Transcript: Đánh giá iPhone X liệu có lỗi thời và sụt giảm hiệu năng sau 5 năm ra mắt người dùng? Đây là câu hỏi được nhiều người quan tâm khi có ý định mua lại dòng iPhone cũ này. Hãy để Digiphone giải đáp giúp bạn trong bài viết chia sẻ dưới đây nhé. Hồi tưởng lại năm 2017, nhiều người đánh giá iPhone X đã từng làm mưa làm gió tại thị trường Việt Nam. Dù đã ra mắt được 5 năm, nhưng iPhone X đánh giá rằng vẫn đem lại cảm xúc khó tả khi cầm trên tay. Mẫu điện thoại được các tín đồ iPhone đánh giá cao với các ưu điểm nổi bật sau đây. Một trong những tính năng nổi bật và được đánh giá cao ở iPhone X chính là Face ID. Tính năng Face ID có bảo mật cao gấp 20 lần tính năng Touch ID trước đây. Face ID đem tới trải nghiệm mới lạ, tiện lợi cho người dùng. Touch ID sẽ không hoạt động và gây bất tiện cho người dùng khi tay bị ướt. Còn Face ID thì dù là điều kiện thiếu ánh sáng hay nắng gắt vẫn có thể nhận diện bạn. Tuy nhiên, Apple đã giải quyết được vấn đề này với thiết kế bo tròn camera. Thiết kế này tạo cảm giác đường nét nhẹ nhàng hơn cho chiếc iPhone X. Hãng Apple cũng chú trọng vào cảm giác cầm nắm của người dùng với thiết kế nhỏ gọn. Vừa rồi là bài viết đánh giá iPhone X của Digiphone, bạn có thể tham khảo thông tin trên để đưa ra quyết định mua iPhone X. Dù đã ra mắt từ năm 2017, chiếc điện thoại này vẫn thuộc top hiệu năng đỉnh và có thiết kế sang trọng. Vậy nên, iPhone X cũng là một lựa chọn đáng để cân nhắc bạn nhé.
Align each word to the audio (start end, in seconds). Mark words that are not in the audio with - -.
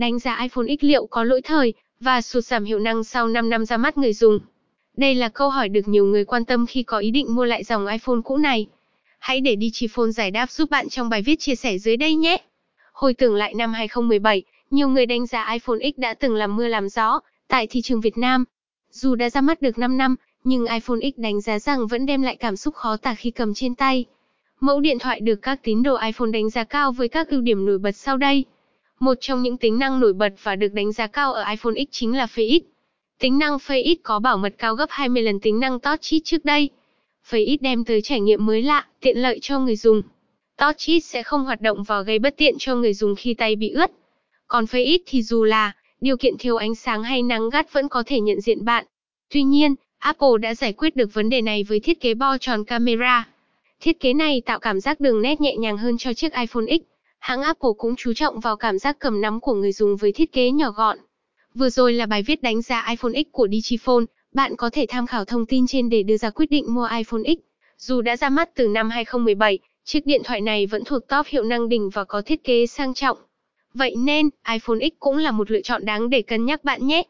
Đánh 0.00 0.18
giá 0.18 0.38
iPhone 0.42 0.66
X 0.80 0.84
liệu 0.84 1.06
có 1.06 1.24
lỗi 1.24 1.42
thời 1.42 1.74
và 2.00 2.20
sụt 2.20 2.44
giảm 2.44 2.64
hiệu 2.64 2.78
năng 2.78 3.04
sau 3.04 3.28
5 3.28 3.50
năm 3.50 3.64
ra 3.64 3.76
mắt 3.76 3.98
người 3.98 4.12
dùng? 4.12 4.38
Đây 4.96 5.14
là 5.14 5.28
câu 5.28 5.50
hỏi 5.50 5.68
được 5.68 5.88
nhiều 5.88 6.04
người 6.04 6.24
quan 6.24 6.44
tâm 6.44 6.66
khi 6.66 6.82
có 6.82 6.98
ý 6.98 7.10
định 7.10 7.34
mua 7.34 7.44
lại 7.44 7.64
dòng 7.64 7.86
iPhone 7.86 8.20
cũ 8.24 8.36
này. 8.36 8.66
Hãy 9.18 9.40
để 9.40 9.56
Digiphone 9.60 10.10
giải 10.10 10.30
đáp 10.30 10.50
giúp 10.50 10.70
bạn 10.70 10.88
trong 10.88 11.08
bài 11.08 11.22
viết 11.22 11.40
chia 11.40 11.54
sẻ 11.54 11.78
dưới 11.78 11.96
đây 11.96 12.14
nhé. 12.14 12.36
Hồi 12.92 13.14
tưởng 13.14 13.34
lại 13.34 13.54
năm 13.54 13.72
2017, 13.72 14.42
nhiều 14.70 14.88
người 14.88 15.06
đánh 15.06 15.26
giá 15.26 15.52
iPhone 15.52 15.78
X 15.78 15.98
đã 15.98 16.14
từng 16.14 16.34
làm 16.34 16.56
mưa 16.56 16.68
làm 16.68 16.88
gió 16.88 17.20
tại 17.48 17.66
thị 17.66 17.80
trường 17.80 18.00
Việt 18.00 18.18
Nam. 18.18 18.44
Dù 18.90 19.14
đã 19.14 19.30
ra 19.30 19.40
mắt 19.40 19.62
được 19.62 19.78
5 19.78 19.96
năm, 19.98 20.16
nhưng 20.44 20.66
iPhone 20.66 21.00
X 21.00 21.18
đánh 21.18 21.40
giá 21.40 21.58
rằng 21.58 21.86
vẫn 21.86 22.06
đem 22.06 22.22
lại 22.22 22.36
cảm 22.36 22.56
xúc 22.56 22.74
khó 22.74 22.96
tả 22.96 23.14
khi 23.14 23.30
cầm 23.30 23.54
trên 23.54 23.74
tay. 23.74 24.04
Mẫu 24.60 24.80
điện 24.80 24.98
thoại 24.98 25.20
được 25.20 25.36
các 25.42 25.60
tín 25.62 25.82
đồ 25.82 25.96
iPhone 25.96 26.30
đánh 26.30 26.50
giá 26.50 26.64
cao 26.64 26.92
với 26.92 27.08
các 27.08 27.28
ưu 27.28 27.40
điểm 27.40 27.66
nổi 27.66 27.78
bật 27.78 27.96
sau 27.96 28.16
đây. 28.16 28.44
Một 29.00 29.14
trong 29.20 29.42
những 29.42 29.56
tính 29.56 29.78
năng 29.78 30.00
nổi 30.00 30.12
bật 30.12 30.32
và 30.42 30.56
được 30.56 30.72
đánh 30.72 30.92
giá 30.92 31.06
cao 31.06 31.32
ở 31.32 31.44
iPhone 31.50 31.74
X 31.74 31.88
chính 31.90 32.16
là 32.16 32.26
Face 32.26 32.48
ID. 32.48 32.62
Tính 33.18 33.38
năng 33.38 33.56
Face 33.56 33.84
ID 33.84 33.98
có 34.02 34.18
bảo 34.18 34.38
mật 34.38 34.54
cao 34.58 34.74
gấp 34.74 34.86
20 34.88 35.22
lần 35.22 35.40
tính 35.40 35.60
năng 35.60 35.80
Touch 35.80 36.00
ID 36.00 36.22
trước 36.24 36.44
đây. 36.44 36.68
Face 37.30 37.46
ID 37.46 37.60
đem 37.60 37.84
tới 37.84 38.02
trải 38.02 38.20
nghiệm 38.20 38.46
mới 38.46 38.62
lạ, 38.62 38.86
tiện 39.00 39.18
lợi 39.18 39.38
cho 39.42 39.58
người 39.58 39.76
dùng. 39.76 40.02
Touch 40.58 40.76
ID 40.86 41.04
sẽ 41.04 41.22
không 41.22 41.44
hoạt 41.44 41.60
động 41.60 41.82
và 41.82 42.02
gây 42.02 42.18
bất 42.18 42.36
tiện 42.36 42.54
cho 42.58 42.74
người 42.74 42.94
dùng 42.94 43.14
khi 43.14 43.34
tay 43.34 43.56
bị 43.56 43.70
ướt. 43.70 43.90
Còn 44.48 44.64
Face 44.64 44.84
ID 44.84 45.00
thì 45.06 45.22
dù 45.22 45.44
là 45.44 45.72
điều 46.00 46.16
kiện 46.16 46.34
thiếu 46.38 46.56
ánh 46.56 46.74
sáng 46.74 47.02
hay 47.02 47.22
nắng 47.22 47.50
gắt 47.50 47.72
vẫn 47.72 47.88
có 47.88 48.02
thể 48.06 48.20
nhận 48.20 48.40
diện 48.40 48.64
bạn. 48.64 48.84
Tuy 49.30 49.42
nhiên, 49.42 49.74
Apple 49.98 50.38
đã 50.40 50.54
giải 50.54 50.72
quyết 50.72 50.96
được 50.96 51.14
vấn 51.14 51.28
đề 51.28 51.40
này 51.40 51.64
với 51.64 51.80
thiết 51.80 52.00
kế 52.00 52.14
bo 52.14 52.38
tròn 52.38 52.64
camera. 52.64 53.28
Thiết 53.80 54.00
kế 54.00 54.14
này 54.14 54.40
tạo 54.40 54.58
cảm 54.58 54.80
giác 54.80 55.00
đường 55.00 55.22
nét 55.22 55.40
nhẹ 55.40 55.56
nhàng 55.56 55.76
hơn 55.76 55.98
cho 55.98 56.14
chiếc 56.14 56.32
iPhone 56.34 56.66
X. 56.66 56.80
Hãng 57.20 57.42
Apple 57.42 57.70
cũng 57.78 57.94
chú 57.96 58.12
trọng 58.12 58.40
vào 58.40 58.56
cảm 58.56 58.78
giác 58.78 58.96
cầm 58.98 59.20
nắm 59.20 59.40
của 59.40 59.54
người 59.54 59.72
dùng 59.72 59.96
với 59.96 60.12
thiết 60.12 60.32
kế 60.32 60.50
nhỏ 60.50 60.70
gọn. 60.70 60.98
Vừa 61.54 61.70
rồi 61.70 61.92
là 61.92 62.06
bài 62.06 62.22
viết 62.22 62.42
đánh 62.42 62.62
giá 62.62 62.86
iPhone 62.88 63.12
X 63.12 63.26
của 63.32 63.48
Digiphone, 63.52 64.04
bạn 64.32 64.56
có 64.56 64.70
thể 64.70 64.86
tham 64.88 65.06
khảo 65.06 65.24
thông 65.24 65.46
tin 65.46 65.66
trên 65.66 65.88
để 65.88 66.02
đưa 66.02 66.16
ra 66.16 66.30
quyết 66.30 66.50
định 66.50 66.74
mua 66.74 66.88
iPhone 66.96 67.22
X. 67.24 67.38
Dù 67.78 68.00
đã 68.00 68.16
ra 68.16 68.28
mắt 68.28 68.50
từ 68.54 68.68
năm 68.68 68.90
2017, 68.90 69.58
chiếc 69.84 70.06
điện 70.06 70.22
thoại 70.24 70.40
này 70.40 70.66
vẫn 70.66 70.84
thuộc 70.84 71.08
top 71.08 71.26
hiệu 71.26 71.44
năng 71.44 71.68
đỉnh 71.68 71.90
và 71.90 72.04
có 72.04 72.22
thiết 72.22 72.44
kế 72.44 72.66
sang 72.66 72.94
trọng. 72.94 73.18
Vậy 73.74 73.94
nên, 73.96 74.28
iPhone 74.52 74.78
X 74.80 74.92
cũng 75.00 75.16
là 75.16 75.30
một 75.30 75.50
lựa 75.50 75.60
chọn 75.60 75.84
đáng 75.84 76.10
để 76.10 76.22
cân 76.22 76.44
nhắc 76.44 76.64
bạn 76.64 76.86
nhé. 76.86 77.02